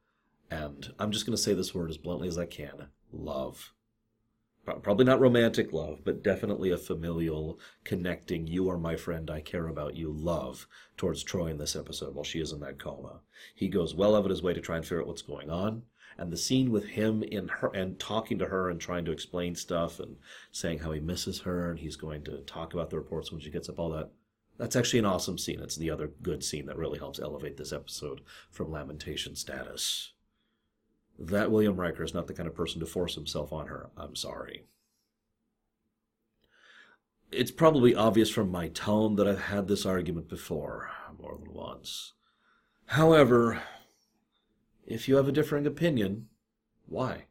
and 0.50 0.92
I'm 0.98 1.10
just 1.10 1.26
going 1.26 1.36
to 1.36 1.42
say 1.42 1.54
this 1.54 1.74
word 1.74 1.90
as 1.90 1.98
bluntly 1.98 2.28
as 2.28 2.38
I 2.38 2.46
can 2.46 2.88
love 3.12 3.72
probably 4.64 5.04
not 5.04 5.21
romantic 5.21 5.73
love, 5.73 6.00
but 6.04 6.23
definitely 6.23 6.71
a 6.71 6.78
familial, 6.78 7.59
connecting, 7.85 8.47
you 8.47 8.71
are 8.71 8.78
my 8.78 8.97
friend, 8.97 9.30
I 9.30 9.40
care 9.40 9.68
about 9.68 9.97
you 9.97 10.11
love 10.11 10.66
towards 10.97 11.23
Troi 11.23 11.50
in 11.50 11.59
this 11.59 11.76
episode 11.76 12.14
while 12.14 12.25
she 12.25 12.40
is 12.40 12.52
in 12.52 12.61
that 12.61 12.78
coma. 12.78 13.21
He 13.54 13.68
goes 13.68 13.94
well 13.94 14.16
out 14.16 14.25
of 14.25 14.30
his 14.30 14.42
way 14.42 14.54
to 14.54 14.61
try 14.61 14.76
and 14.76 14.85
figure 14.85 15.00
out 15.00 15.06
what's 15.06 15.23
going 15.23 15.50
on. 15.50 15.83
And 16.16 16.33
the 16.33 16.37
scene 16.37 16.71
with 16.71 16.85
him 16.85 17.25
in 17.25 17.49
her 17.49 17.68
and 17.75 17.99
talking 17.99 18.38
to 18.38 18.47
her 18.47 18.71
and 18.71 18.80
trying 18.80 19.04
to 19.06 19.11
explain 19.11 19.56
stuff 19.56 19.99
and 19.99 20.16
saying 20.52 20.78
how 20.78 20.92
he 20.92 21.00
misses 21.00 21.40
her 21.40 21.71
and 21.71 21.80
he's 21.80 21.97
going 21.97 22.23
to 22.25 22.38
talk 22.42 22.73
about 22.73 22.90
the 22.90 22.97
reports 22.97 23.33
when 23.33 23.40
she 23.40 23.50
gets 23.50 23.68
up, 23.68 23.80
all 23.80 23.90
that. 23.90 24.11
That's 24.56 24.76
actually 24.76 25.00
an 25.00 25.06
awesome 25.06 25.38
scene. 25.38 25.61
It's 25.61 25.76
the 25.76 25.90
other 25.90 26.12
good 26.23 26.44
scene 26.44 26.66
that 26.66 26.78
really 26.78 27.00
helps 27.00 27.18
elevate 27.18 27.56
this 27.56 27.73
episode 27.73 28.21
from 28.52 28.71
lamentation 28.71 29.35
status 29.35 30.12
that 31.18 31.50
William 31.50 31.76
Riker 31.76 32.02
is 32.02 32.14
not 32.14 32.26
the 32.26 32.35
kind 32.35 32.49
of 32.49 32.54
person 32.54 32.80
to 32.80 32.87
force 32.87 33.14
himself 33.14 33.52
on 33.52 33.68
her. 33.68 33.90
I'm 33.97 34.16
sorry. 34.16 34.64
It's 37.30 37.50
probably 37.50 37.94
obvious 37.94 38.30
from 38.30 38.50
my 38.50 38.68
tone 38.68 39.16
that 39.16 39.26
I've 39.26 39.42
had 39.42 39.66
this 39.66 39.85
argument 39.85 40.28
before, 40.28 40.90
more 41.18 41.37
than 41.37 41.52
once. 41.52 42.12
However, 42.87 43.62
if 44.87 45.09
you 45.09 45.16
have 45.16 45.28
a 45.28 45.33
differing 45.33 45.66
opinion, 45.66 46.28
why? 46.87 47.25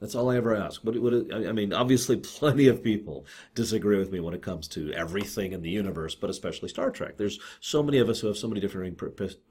That's 0.00 0.14
all 0.14 0.30
I 0.30 0.36
ever 0.36 0.54
ask. 0.54 0.84
What, 0.84 0.98
what, 1.00 1.14
I 1.32 1.52
mean, 1.52 1.72
obviously, 1.72 2.16
plenty 2.38 2.66
of 2.66 2.82
people 2.82 3.26
disagree 3.54 3.96
with 3.96 4.12
me 4.12 4.20
when 4.20 4.34
it 4.34 4.42
comes 4.42 4.68
to 4.68 4.92
everything 4.92 5.52
in 5.52 5.62
the 5.62 5.70
universe, 5.70 6.14
but 6.14 6.30
especially 6.30 6.68
Star 6.68 6.90
Trek. 6.90 7.16
There's 7.16 7.40
so 7.60 7.82
many 7.82 7.98
of 7.98 8.08
us 8.08 8.20
who 8.20 8.26
have 8.26 8.36
so 8.36 8.48
many 8.48 8.60
different 8.60 9.00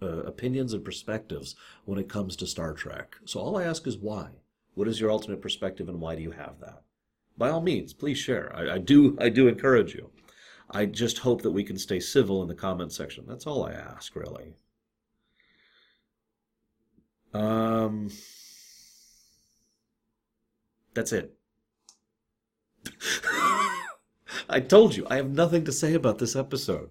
uh, 0.01 0.05
opinions 0.05 0.73
and 0.73 0.83
perspectives 0.85 1.55
when 1.85 1.97
it 1.97 2.09
comes 2.09 2.35
to 2.38 2.47
Star 2.47 2.73
Trek. 2.73 3.15
So 3.25 3.39
all 3.39 3.57
I 3.57 3.63
ask 3.63 3.88
is 3.88 3.97
why? 3.97 4.29
What 4.75 4.88
is 4.88 5.00
your 5.00 5.12
ultimate 5.12 5.41
perspective, 5.41 5.88
and 5.88 6.01
why 6.01 6.15
do 6.15 6.21
you 6.21 6.31
have 6.31 6.59
that? 6.59 6.83
by 7.38 7.50
all 7.50 7.62
means, 7.62 7.93
please 7.93 8.17
share. 8.17 8.55
I, 8.55 8.75
I 8.75 8.77
do 8.77 9.17
I 9.19 9.29
do 9.29 9.47
encourage 9.47 9.93
you. 9.93 10.09
I 10.69 10.85
just 10.85 11.19
hope 11.19 11.41
that 11.41 11.51
we 11.51 11.63
can 11.63 11.77
stay 11.77 12.00
civil 12.00 12.41
in 12.41 12.47
the 12.47 12.55
comment 12.55 12.91
section. 12.91 13.25
That's 13.27 13.45
all 13.45 13.65
I 13.65 13.73
ask, 13.73 14.15
really. 14.15 14.53
Um, 17.33 18.09
that's 20.93 21.12
it. 21.12 21.33
I 24.50 24.59
told 24.59 24.95
you, 24.95 25.07
I 25.09 25.15
have 25.15 25.29
nothing 25.29 25.63
to 25.65 25.71
say 25.71 25.93
about 25.93 26.19
this 26.19 26.35
episode. 26.35 26.89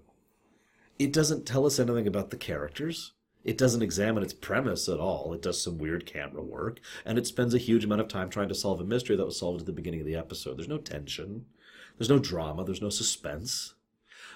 It 0.99 1.12
doesn't 1.12 1.47
tell 1.47 1.66
us 1.66 1.78
anything 1.78 2.06
about 2.06 2.30
the 2.30 2.37
characters. 2.37 3.12
It 3.44 3.59
doesn't 3.59 3.82
examine 3.82 4.23
its 4.23 4.32
premise 4.32 4.88
at 4.88 5.00
all. 5.00 5.32
It 5.32 5.42
does 5.42 5.61
some 5.61 5.78
weird 5.78 6.06
camera 6.06 6.42
work, 6.42 6.80
and 7.04 7.18
it 7.18 7.26
spends 7.26 7.54
a 7.54 7.59
huge 7.59 7.85
amount 7.85 8.00
of 8.00 8.09
time 8.09 8.30
trying 8.30 8.49
to 8.49 8.54
solve 8.54 8.80
a 8.80 8.85
mystery 8.85 9.16
that 9.16 9.26
was 9.26 9.38
solved 9.38 9.61
at 9.61 9.66
the 9.66 9.73
beginning 9.73 10.00
of 10.00 10.06
the 10.06 10.14
episode. 10.14 10.56
There's 10.56 10.68
no 10.68 10.78
tension, 10.78 11.47
there's 11.99 12.11
no 12.11 12.18
drama, 12.18 12.64
there's 12.64 12.82
no 12.82 12.90
suspense. 12.90 13.75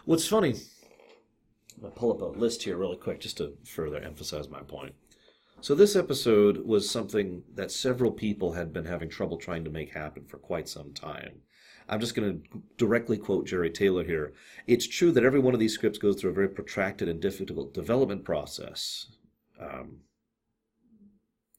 What's 0.04 0.26
funny, 0.26 0.54
I'm 1.76 1.82
going 1.82 1.92
to 1.92 1.98
pull 1.98 2.12
up 2.12 2.20
a 2.20 2.38
list 2.38 2.64
here 2.64 2.76
really 2.76 2.96
quick 2.96 3.20
just 3.20 3.36
to 3.36 3.56
further 3.64 3.98
emphasize 3.98 4.48
my 4.48 4.60
point. 4.60 4.94
So, 5.60 5.74
this 5.74 5.96
episode 5.96 6.58
was 6.66 6.88
something 6.88 7.42
that 7.54 7.70
several 7.70 8.12
people 8.12 8.52
had 8.52 8.72
been 8.72 8.84
having 8.84 9.08
trouble 9.08 9.38
trying 9.38 9.64
to 9.64 9.70
make 9.70 9.94
happen 9.94 10.24
for 10.26 10.36
quite 10.38 10.68
some 10.68 10.92
time. 10.92 11.40
I'm 11.88 12.00
just 12.00 12.14
going 12.14 12.42
to 12.42 12.62
directly 12.76 13.16
quote 13.16 13.46
Jeri 13.46 13.72
Taylor 13.72 14.04
here. 14.04 14.34
It's 14.66 14.86
true 14.86 15.12
that 15.12 15.24
every 15.24 15.38
one 15.38 15.54
of 15.54 15.60
these 15.60 15.72
scripts 15.72 15.98
goes 15.98 16.20
through 16.20 16.30
a 16.30 16.34
very 16.34 16.48
protracted 16.48 17.08
and 17.08 17.20
difficult 17.20 17.72
development 17.72 18.24
process. 18.24 19.06
Um, 19.60 19.98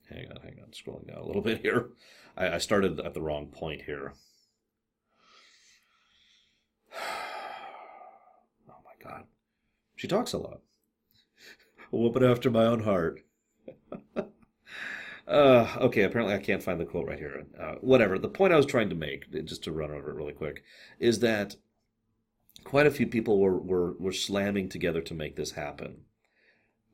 hang 0.10 0.28
on, 0.30 0.42
hang 0.44 0.60
on, 0.62 0.72
scrolling 0.72 1.08
down 1.08 1.18
a 1.18 1.26
little 1.26 1.42
bit 1.42 1.62
here. 1.62 1.90
I, 2.36 2.56
I 2.56 2.58
started 2.58 3.00
at 3.00 3.14
the 3.14 3.22
wrong 3.22 3.48
point 3.48 3.84
here. 3.84 4.14
Oh 8.70 8.82
my 8.84 9.10
God. 9.10 9.24
She 9.96 10.08
talks 10.08 10.34
a 10.34 10.38
lot. 10.38 10.60
A 11.92 11.96
woman 11.96 12.24
after 12.24 12.52
my 12.52 12.66
own 12.66 12.84
heart. 12.84 13.22
Uh, 15.28 15.68
okay, 15.82 16.04
apparently 16.04 16.34
I 16.34 16.40
can't 16.40 16.64
find 16.64 16.80
the 16.80 16.86
quote 16.86 17.08
right 17.08 17.20
here. 17.20 17.46
Uh, 17.60 17.76
whatever. 17.82 18.18
The 18.18 18.30
point 18.30 18.54
I 18.54 18.56
was 18.56 18.66
trying 18.66 18.90
to 18.90 18.96
make, 18.96 19.30
just 19.44 19.64
to 19.66 19.74
run 19.74 19.92
over 19.92 20.12
it 20.12 20.16
really 20.16 20.32
quick, 20.32 20.64
is 21.00 21.20
that 21.20 21.58
quite 22.64 22.88
a 22.88 22.92
few 22.92 23.08
people 23.08 23.40
were, 23.40 23.60
were, 23.60 23.94
were 24.00 24.14
slamming 24.14 24.70
together 24.70 25.02
to 25.02 25.14
make 25.14 25.36
this 25.36 25.52
happen. 25.52 25.98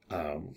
Um, 0.10 0.56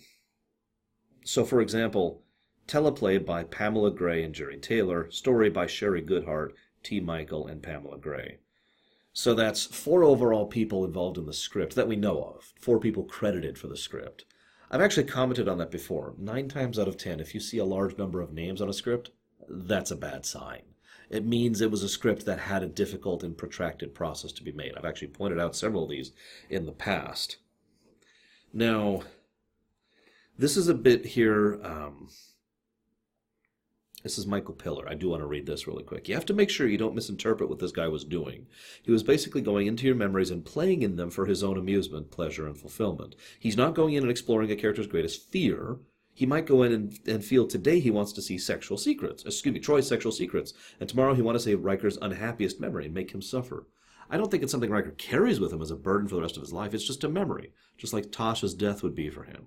so, 1.25 1.45
for 1.45 1.61
example, 1.61 2.23
teleplay 2.67 3.25
by 3.25 3.45
Pamela 3.45 3.91
Gray 3.91 4.23
and 4.23 4.35
Jeri 4.35 4.61
Taylor, 4.61 5.11
story 5.11 5.51
by 5.51 5.67
Shari 5.67 6.03
Goodhartz, 6.03 6.53
T. 6.83 7.01
Michael, 7.01 7.47
and 7.47 7.63
Pamela 7.63 7.99
Gray. 7.99 8.39
So 9.13 9.35
that's 9.35 9.65
four 9.65 10.05
overall 10.05 10.47
people 10.47 10.85
involved 10.85 11.19
in 11.19 11.27
the 11.27 11.33
script 11.33 11.75
that 11.75 11.89
we 11.89 11.97
know 11.97 12.23
of, 12.23 12.53
four 12.61 12.79
people 12.79 13.05
credited 13.05 13.59
for 13.59 13.67
the 13.67 13.77
script. 13.77 14.25
I've 14.71 14.81
actually 14.81 15.05
commented 15.05 15.49
on 15.49 15.59
that 15.59 15.71
before. 15.71 16.15
Nine 16.19 16.49
times 16.49 16.79
out 16.79 16.89
of 16.89 16.97
ten, 16.97 17.21
if 17.21 17.35
you 17.35 17.41
see 17.41 17.59
a 17.59 17.65
large 17.65 17.97
number 17.97 18.21
of 18.21 18.33
names 18.33 18.61
on 18.61 18.69
a 18.69 18.73
script, 18.73 19.11
that's 19.49 19.91
a 19.91 19.97
bad 19.97 20.27
sign. 20.27 20.63
It 21.09 21.25
means 21.25 21.61
it 21.61 21.71
was 21.71 21.85
a 21.85 21.89
script 21.89 22.27
that 22.27 22.41
had 22.41 22.65
a 22.65 22.67
difficult 22.69 23.23
and 23.23 23.39
protracted 23.39 23.95
process 23.95 24.33
to 24.33 24.43
be 24.43 24.51
made. 24.51 24.73
I've 24.77 24.85
actually 24.85 25.09
pointed 25.09 25.39
out 25.39 25.55
several 25.55 25.85
of 25.85 25.91
these 25.91 26.11
in 26.51 26.67
the 26.67 26.73
past. 26.73 27.37
Now, 28.53 29.03
this 30.37 30.57
is 30.57 30.67
a 30.67 30.75
bit 30.75 31.07
here. 31.07 31.61
Um, 31.63 32.09
this 34.07 34.19
is 34.19 34.27
Michael 34.27 34.55
Piller. 34.55 34.89
I 34.89 34.95
do 34.95 35.09
want 35.09 35.23
to 35.23 35.27
read 35.27 35.47
this 35.47 35.67
really 35.67 35.83
quick. 35.83 36.09
You 36.09 36.15
have 36.15 36.27
to 36.27 36.33
make 36.33 36.49
sure 36.49 36.69
you 36.69 36.79
don't 36.79 36.95
misinterpret 36.95 37.49
what 37.49 37.59
this 37.59 37.73
guy 37.73 37.89
was 37.89 38.05
doing. 38.05 38.47
He 38.85 38.93
was 38.93 39.03
basically 39.03 39.41
going 39.41 39.67
into 39.67 39.85
your 39.85 39.97
memories 39.97 40.31
and 40.31 40.45
playing 40.45 40.83
in 40.83 40.95
them 40.95 41.11
for 41.11 41.27
his 41.27 41.43
own 41.43 41.59
amusement, 41.59 42.13
pleasure, 42.13 42.47
and 42.47 42.57
fulfillment. 42.57 43.17
He's 43.41 43.57
not 43.57 43.75
going 43.75 43.95
in 43.95 44.05
and 44.05 44.11
exploring 44.11 44.49
a 44.53 44.55
character's 44.55 44.87
greatest 44.87 45.33
fear. 45.33 45.79
He 46.15 46.25
might 46.25 46.47
go 46.47 46.63
in 46.63 46.71
and, 46.71 46.97
and 47.05 47.25
feel 47.25 47.49
today 47.49 47.81
he 47.81 47.91
wants 47.91 48.13
to 48.13 48.23
see 48.23 48.39
sexual 48.39 48.79
secrets, 48.79 49.25
excuse 49.25 49.53
me, 49.53 49.59
Troi's 49.59 49.89
sexual 49.89 50.13
secrets, 50.13 50.55
and 50.79 50.89
tomorrow 50.89 51.15
he 51.15 51.23
wants 51.23 51.43
to 51.43 51.51
say 51.51 51.57
Riker's 51.57 51.99
unhappiest 52.01 52.61
memory 52.61 52.85
and 52.85 52.95
make 52.95 53.11
him 53.11 53.21
suffer. 53.21 53.67
I 54.09 54.19
don't 54.19 54.31
think 54.31 54.45
it's 54.45 54.53
something 54.53 54.71
Riker 54.71 54.93
carries 54.93 55.41
with 55.41 55.53
him 55.53 55.63
as 55.63 55.73
a 55.73 55.77
burden 55.77 56.07
for 56.07 56.15
the 56.15 56.23
rest 56.23 56.37
of 56.37 56.45
his 56.45 56.53
life. 56.53 56.75
It's 56.75 56.87
just 56.87 57.03
a 57.03 57.09
memory, 57.09 57.53
just 57.77 57.93
like 57.93 58.13
Tasha's 58.13 58.55
death 58.55 58.85
would 58.85 58.95
be 58.95 59.11
for 59.11 59.25
him. 59.25 59.47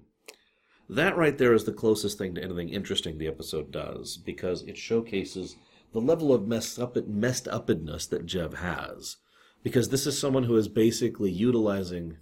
That 0.89 1.15
right 1.15 1.37
there 1.37 1.53
is 1.53 1.65
the 1.65 1.71
closest 1.71 2.17
thing 2.17 2.33
to 2.35 2.43
anything 2.43 2.69
interesting 2.69 3.17
the 3.17 3.27
episode 3.27 3.71
does, 3.71 4.17
because 4.17 4.63
it 4.63 4.75
showcases 4.75 5.55
the 5.93 6.01
level 6.01 6.33
of 6.33 6.47
messed 6.47 6.79
up 6.79 6.97
messed 7.07 7.47
upness 7.47 8.07
that 8.07 8.25
Jev 8.25 8.55
has. 8.55 9.17
Because 9.61 9.89
this 9.89 10.07
is 10.07 10.17
someone 10.17 10.43
who 10.43 10.55
is 10.55 10.67
basically 10.67 11.31
utilizing 11.31 12.17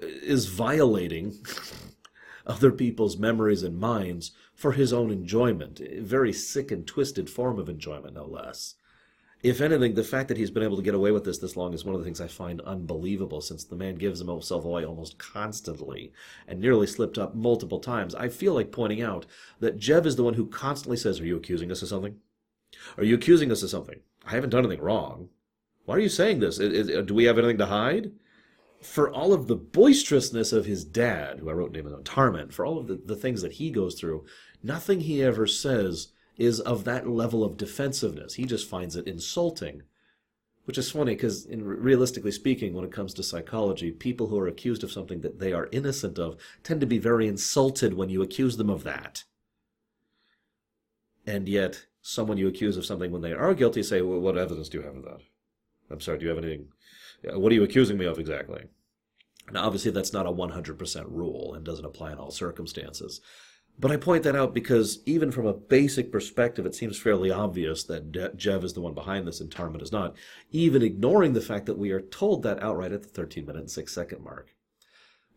is 0.00 0.46
violating 0.46 1.34
other 2.46 2.72
people's 2.72 3.16
memories 3.16 3.62
and 3.62 3.78
minds 3.78 4.32
for 4.54 4.72
his 4.72 4.92
own 4.92 5.10
enjoyment. 5.10 5.80
A 5.80 6.00
very 6.00 6.32
sick 6.32 6.70
and 6.70 6.86
twisted 6.86 7.30
form 7.30 7.58
of 7.58 7.68
enjoyment, 7.68 8.14
no 8.14 8.26
less 8.26 8.74
if 9.42 9.60
anything, 9.60 9.94
the 9.94 10.02
fact 10.02 10.28
that 10.28 10.36
he's 10.36 10.50
been 10.50 10.62
able 10.62 10.76
to 10.76 10.82
get 10.82 10.94
away 10.94 11.10
with 11.10 11.24
this 11.24 11.38
this 11.38 11.56
long 11.56 11.74
is 11.74 11.84
one 11.84 11.94
of 11.94 12.00
the 12.00 12.04
things 12.04 12.20
I 12.20 12.26
find 12.26 12.60
unbelievable 12.62 13.40
since 13.40 13.64
the 13.64 13.76
man 13.76 13.96
gives 13.96 14.18
himself 14.18 14.64
away 14.64 14.84
almost 14.84 15.18
constantly 15.18 16.12
and 16.48 16.58
nearly 16.58 16.86
slipped 16.86 17.18
up 17.18 17.34
multiple 17.34 17.78
times. 17.78 18.14
I 18.14 18.28
feel 18.28 18.54
like 18.54 18.72
pointing 18.72 19.02
out 19.02 19.26
that 19.60 19.78
Jev 19.78 20.06
is 20.06 20.16
the 20.16 20.24
one 20.24 20.34
who 20.34 20.46
constantly 20.46 20.96
says, 20.96 21.20
Are 21.20 21.26
you 21.26 21.36
accusing 21.36 21.70
us 21.70 21.82
of 21.82 21.88
something? 21.88 22.16
Are 22.96 23.04
you 23.04 23.14
accusing 23.14 23.52
us 23.52 23.62
of 23.62 23.70
something? 23.70 24.00
I 24.24 24.30
haven't 24.30 24.50
done 24.50 24.64
anything 24.64 24.82
wrong. 24.82 25.28
Why 25.84 25.96
are 25.96 26.00
you 26.00 26.08
saying 26.08 26.40
this? 26.40 26.58
Is, 26.58 26.88
is, 26.88 27.06
do 27.06 27.14
we 27.14 27.24
have 27.24 27.38
anything 27.38 27.58
to 27.58 27.66
hide? 27.66 28.12
For 28.82 29.10
all 29.10 29.32
of 29.32 29.46
the 29.46 29.56
boisterousness 29.56 30.52
of 30.52 30.66
his 30.66 30.84
dad, 30.84 31.38
who 31.38 31.50
I 31.50 31.52
wrote 31.52 31.72
name 31.72 31.86
on 31.86 32.02
Tarmin, 32.02 32.52
for 32.52 32.66
all 32.66 32.78
of 32.78 32.86
the, 32.86 33.00
the 33.04 33.16
things 33.16 33.42
that 33.42 33.52
he 33.52 33.70
goes 33.70 33.94
through, 33.94 34.24
nothing 34.62 35.00
he 35.00 35.22
ever 35.22 35.46
says 35.46 36.08
is 36.36 36.60
of 36.60 36.84
that 36.84 37.08
level 37.08 37.44
of 37.44 37.56
defensiveness. 37.56 38.34
He 38.34 38.44
just 38.44 38.68
finds 38.68 38.96
it 38.96 39.06
insulting. 39.06 39.82
Which 40.64 40.78
is 40.78 40.90
funny 40.90 41.14
because, 41.14 41.46
realistically 41.48 42.32
speaking, 42.32 42.74
when 42.74 42.84
it 42.84 42.90
comes 42.90 43.14
to 43.14 43.22
psychology, 43.22 43.92
people 43.92 44.26
who 44.26 44.38
are 44.38 44.48
accused 44.48 44.82
of 44.82 44.90
something 44.90 45.20
that 45.20 45.38
they 45.38 45.52
are 45.52 45.68
innocent 45.70 46.18
of 46.18 46.36
tend 46.64 46.80
to 46.80 46.86
be 46.88 46.98
very 46.98 47.28
insulted 47.28 47.94
when 47.94 48.08
you 48.08 48.20
accuse 48.20 48.56
them 48.56 48.68
of 48.68 48.82
that. 48.82 49.22
And 51.24 51.48
yet, 51.48 51.86
someone 52.02 52.36
you 52.36 52.48
accuse 52.48 52.76
of 52.76 52.84
something 52.84 53.12
when 53.12 53.22
they 53.22 53.32
are 53.32 53.54
guilty 53.54 53.82
say, 53.84 54.02
well, 54.02 54.18
What 54.18 54.36
evidence 54.36 54.68
do 54.68 54.78
you 54.78 54.84
have 54.84 54.96
of 54.96 55.04
that? 55.04 55.20
I'm 55.88 56.00
sorry, 56.00 56.18
do 56.18 56.24
you 56.24 56.30
have 56.30 56.42
anything? 56.42 56.66
Uh, 57.32 57.38
what 57.38 57.52
are 57.52 57.54
you 57.54 57.62
accusing 57.62 57.96
me 57.96 58.06
of 58.06 58.18
exactly? 58.18 58.64
Now, 59.52 59.64
obviously, 59.64 59.92
that's 59.92 60.12
not 60.12 60.26
a 60.26 60.32
100% 60.32 61.04
rule 61.08 61.54
and 61.54 61.64
doesn't 61.64 61.84
apply 61.84 62.12
in 62.12 62.18
all 62.18 62.32
circumstances. 62.32 63.20
But 63.78 63.90
I 63.90 63.98
point 63.98 64.22
that 64.22 64.36
out 64.36 64.54
because 64.54 65.00
even 65.04 65.30
from 65.30 65.46
a 65.46 65.52
basic 65.52 66.10
perspective, 66.10 66.64
it 66.64 66.74
seems 66.74 66.98
fairly 66.98 67.30
obvious 67.30 67.84
that 67.84 68.10
De- 68.10 68.30
Jev 68.30 68.64
is 68.64 68.72
the 68.72 68.80
one 68.80 68.94
behind 68.94 69.26
this 69.26 69.40
and 69.40 69.50
Tarmin 69.50 69.82
is 69.82 69.92
not, 69.92 70.16
even 70.50 70.82
ignoring 70.82 71.34
the 71.34 71.42
fact 71.42 71.66
that 71.66 71.76
we 71.76 71.90
are 71.90 72.00
told 72.00 72.42
that 72.42 72.62
outright 72.62 72.92
at 72.92 73.02
the 73.02 73.08
13 73.08 73.44
minute 73.44 73.60
and 73.60 73.70
6 73.70 73.92
second 73.92 74.24
mark. 74.24 74.54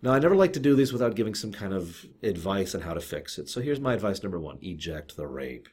Now, 0.02 0.14
I 0.14 0.20
never 0.20 0.36
like 0.36 0.54
to 0.54 0.62
do 0.62 0.76
these 0.76 0.94
without 0.94 1.16
giving 1.16 1.36
some 1.36 1.52
kind 1.52 1.74
of 1.74 2.06
advice 2.24 2.74
on 2.74 2.82
how 2.82 2.94
to 2.94 3.02
fix 3.02 3.38
it. 3.38 3.50
So 3.50 3.60
here's 3.60 3.82
my 3.82 3.94
advice 3.94 4.24
number 4.24 4.40
one 4.40 4.58
eject 4.62 5.18
the 5.18 5.28
rape. 5.28 5.68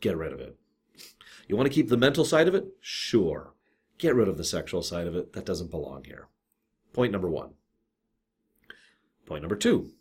Get 0.00 0.18
rid 0.18 0.34
of 0.34 0.40
it. 0.40 0.56
You 1.48 1.56
want 1.56 1.66
to 1.66 1.74
keep 1.74 1.88
the 1.88 1.96
mental 1.96 2.26
side 2.26 2.46
of 2.46 2.54
it? 2.54 2.66
Sure. 2.80 3.54
Get 3.96 4.14
rid 4.14 4.28
of 4.28 4.36
the 4.36 4.44
sexual 4.44 4.82
side 4.82 5.06
of 5.06 5.16
it. 5.16 5.32
That 5.32 5.46
doesn't 5.46 5.70
belong 5.70 6.04
here. 6.04 6.28
Point 6.92 7.12
number 7.12 7.30
one. 7.30 7.54
Point 9.24 9.42
number 9.42 9.56
two 9.56 9.92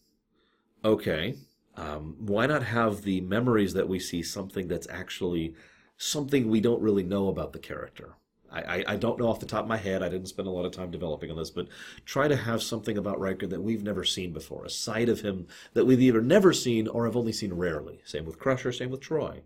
okay, 0.84 1.36
um, 1.76 2.16
why 2.20 2.46
not 2.48 2.64
have 2.64 3.04
the 3.04 3.22
memories 3.22 3.74
that 3.74 3.88
we 3.88 4.00
see 4.00 4.24
something 4.24 4.68
that's 4.68 4.88
actually 4.90 5.56
something 5.98 6.50
we 6.50 6.62
don't 6.62 6.82
really 6.82 7.04
know 7.04 7.28
about 7.28 7.54
the 7.54 7.60
character? 7.60 8.16
I, 8.50 8.84
I, 8.88 8.96
don't 8.96 9.20
know 9.20 9.28
off 9.28 9.42
the 9.42 9.46
top 9.46 9.64
of 9.64 9.68
my 9.68 9.78
head. 9.78 10.02
I 10.02 10.10
didn't 10.10 10.30
spend 10.30 10.48
a 10.48 10.52
lot 10.52 10.66
of 10.66 10.72
time 10.72 10.90
developing 10.90 11.30
on 11.30 11.38
this, 11.38 11.50
but 11.50 11.68
try 12.06 12.28
to 12.28 12.36
have 12.36 12.64
something 12.64 12.98
about 12.98 13.20
Riker 13.20 13.46
that 13.48 13.62
we've 13.62 13.84
never 13.84 14.06
seen 14.06 14.32
before, 14.32 14.64
a 14.64 14.70
side 14.70 15.10
of 15.10 15.22
him 15.22 15.48
that 15.74 15.86
we've 15.86 16.02
either 16.02 16.22
never 16.22 16.54
seen 16.54 16.88
or 16.88 17.06
have 17.06 17.18
only 17.18 17.34
seen 17.34 17.54
rarely. 17.54 18.02
Same 18.06 18.26
with 18.26 18.40
Crusher, 18.40 18.72
same 18.72 18.90
with 18.90 19.02
Troi. 19.02 19.42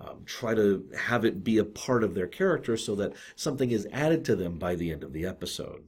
Um, 0.00 0.22
try 0.24 0.54
to 0.54 0.88
have 0.96 1.24
it 1.24 1.44
be 1.44 1.58
a 1.58 1.64
part 1.64 2.04
of 2.04 2.14
their 2.14 2.26
character 2.26 2.76
so 2.76 2.94
that 2.94 3.12
something 3.36 3.70
is 3.70 3.88
added 3.92 4.24
to 4.26 4.36
them 4.36 4.58
by 4.58 4.74
the 4.74 4.92
end 4.92 5.02
of 5.02 5.12
the 5.12 5.26
episode. 5.26 5.84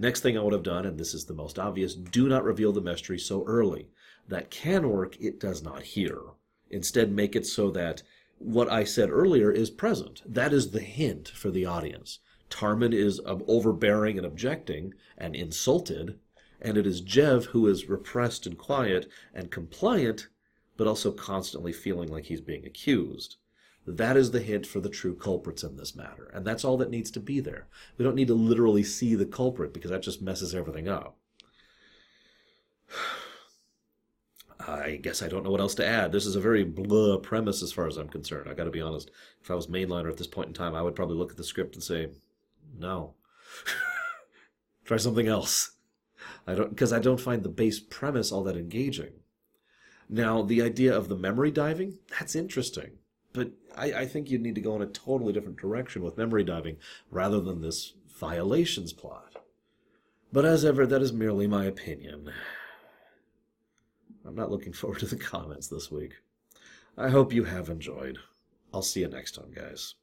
Next 0.00 0.22
thing 0.22 0.38
I 0.38 0.40
would 0.40 0.54
have 0.54 0.62
done, 0.62 0.86
and 0.86 0.98
this 0.98 1.12
is 1.12 1.26
the 1.26 1.34
most 1.34 1.58
obvious, 1.58 1.94
do 1.94 2.26
not 2.26 2.42
reveal 2.42 2.72
the 2.72 2.80
mystery 2.80 3.18
so 3.18 3.44
early. 3.46 3.90
That 4.26 4.50
can 4.50 4.88
work, 4.88 5.20
it 5.20 5.38
does 5.38 5.62
not 5.62 5.82
here. 5.82 6.22
Instead, 6.70 7.12
make 7.12 7.36
it 7.36 7.44
so 7.44 7.70
that 7.72 8.02
what 8.38 8.72
I 8.72 8.82
said 8.82 9.10
earlier 9.10 9.50
is 9.50 9.68
present. 9.68 10.22
That 10.24 10.54
is 10.54 10.70
the 10.70 10.80
hint 10.80 11.28
for 11.28 11.50
the 11.50 11.66
audience. 11.66 12.20
Tarmin 12.48 12.94
is 12.94 13.20
overbearing 13.26 14.16
and 14.16 14.26
objecting 14.26 14.94
and 15.18 15.36
insulted, 15.36 16.18
and 16.62 16.78
it 16.78 16.86
is 16.86 17.02
Jev 17.02 17.48
who 17.48 17.66
is 17.66 17.90
repressed 17.90 18.46
and 18.46 18.56
quiet 18.56 19.06
and 19.34 19.50
compliant, 19.50 20.28
but 20.78 20.86
also 20.86 21.12
constantly 21.12 21.74
feeling 21.74 22.08
like 22.08 22.24
he's 22.24 22.40
being 22.40 22.64
accused. 22.64 23.36
That 23.96 24.16
is 24.16 24.30
the 24.30 24.40
hint 24.40 24.66
for 24.66 24.80
the 24.80 24.88
true 24.88 25.14
culprits 25.14 25.62
in 25.62 25.76
this 25.76 25.96
matter, 25.96 26.30
and 26.32 26.46
that's 26.46 26.64
all 26.64 26.76
that 26.78 26.90
needs 26.90 27.10
to 27.12 27.20
be 27.20 27.40
there. 27.40 27.66
We 27.98 28.04
don't 28.04 28.14
need 28.14 28.28
to 28.28 28.34
literally 28.34 28.84
see 28.84 29.14
the 29.14 29.26
culprit 29.26 29.72
because 29.72 29.90
that 29.90 30.02
just 30.02 30.22
messes 30.22 30.54
everything 30.54 30.88
up. 30.88 31.16
I 34.60 35.00
guess 35.02 35.22
I 35.22 35.28
don't 35.28 35.42
know 35.42 35.50
what 35.50 35.60
else 35.60 35.74
to 35.76 35.86
add. 35.86 36.12
This 36.12 36.26
is 36.26 36.36
a 36.36 36.40
very 36.40 36.64
blah 36.64 37.16
premise 37.18 37.62
as 37.62 37.72
far 37.72 37.86
as 37.86 37.96
I'm 37.96 38.08
concerned. 38.08 38.48
I 38.48 38.54
got 38.54 38.64
to 38.64 38.70
be 38.70 38.82
honest. 38.82 39.10
If 39.42 39.50
I 39.50 39.54
was 39.54 39.68
mainliner 39.68 40.10
at 40.10 40.18
this 40.18 40.26
point 40.26 40.48
in 40.48 40.54
time, 40.54 40.74
I 40.74 40.82
would 40.82 40.94
probably 40.94 41.16
look 41.16 41.30
at 41.30 41.36
the 41.36 41.44
script 41.44 41.74
and 41.74 41.82
say, 41.82 42.10
"No, 42.78 43.14
try 44.84 44.98
something 44.98 45.26
else." 45.26 45.72
I 46.46 46.54
don't 46.54 46.70
because 46.70 46.92
I 46.92 46.98
don't 46.98 47.20
find 47.20 47.42
the 47.42 47.48
base 47.48 47.80
premise 47.80 48.30
all 48.30 48.44
that 48.44 48.56
engaging. 48.56 49.14
Now, 50.08 50.42
the 50.42 50.60
idea 50.60 50.94
of 50.94 51.08
the 51.08 51.16
memory 51.16 51.50
diving, 51.50 51.98
that's 52.18 52.34
interesting. 52.34 52.98
But 53.32 53.52
I, 53.76 53.92
I 53.92 54.06
think 54.06 54.30
you 54.30 54.38
need 54.38 54.56
to 54.56 54.60
go 54.60 54.74
in 54.76 54.82
a 54.82 54.86
totally 54.86 55.32
different 55.32 55.58
direction 55.58 56.02
with 56.02 56.18
memory 56.18 56.44
diving 56.44 56.76
rather 57.10 57.40
than 57.40 57.60
this 57.60 57.94
violations 58.18 58.92
plot. 58.92 59.36
But 60.32 60.44
as 60.44 60.64
ever, 60.64 60.86
that 60.86 61.02
is 61.02 61.12
merely 61.12 61.46
my 61.46 61.64
opinion. 61.64 62.32
I'm 64.24 64.34
not 64.34 64.50
looking 64.50 64.72
forward 64.72 65.00
to 65.00 65.06
the 65.06 65.16
comments 65.16 65.68
this 65.68 65.90
week. 65.90 66.14
I 66.96 67.08
hope 67.08 67.32
you 67.32 67.44
have 67.44 67.68
enjoyed. 67.68 68.18
I'll 68.72 68.82
see 68.82 69.00
you 69.00 69.08
next 69.08 69.34
time, 69.34 69.52
guys. 69.54 69.94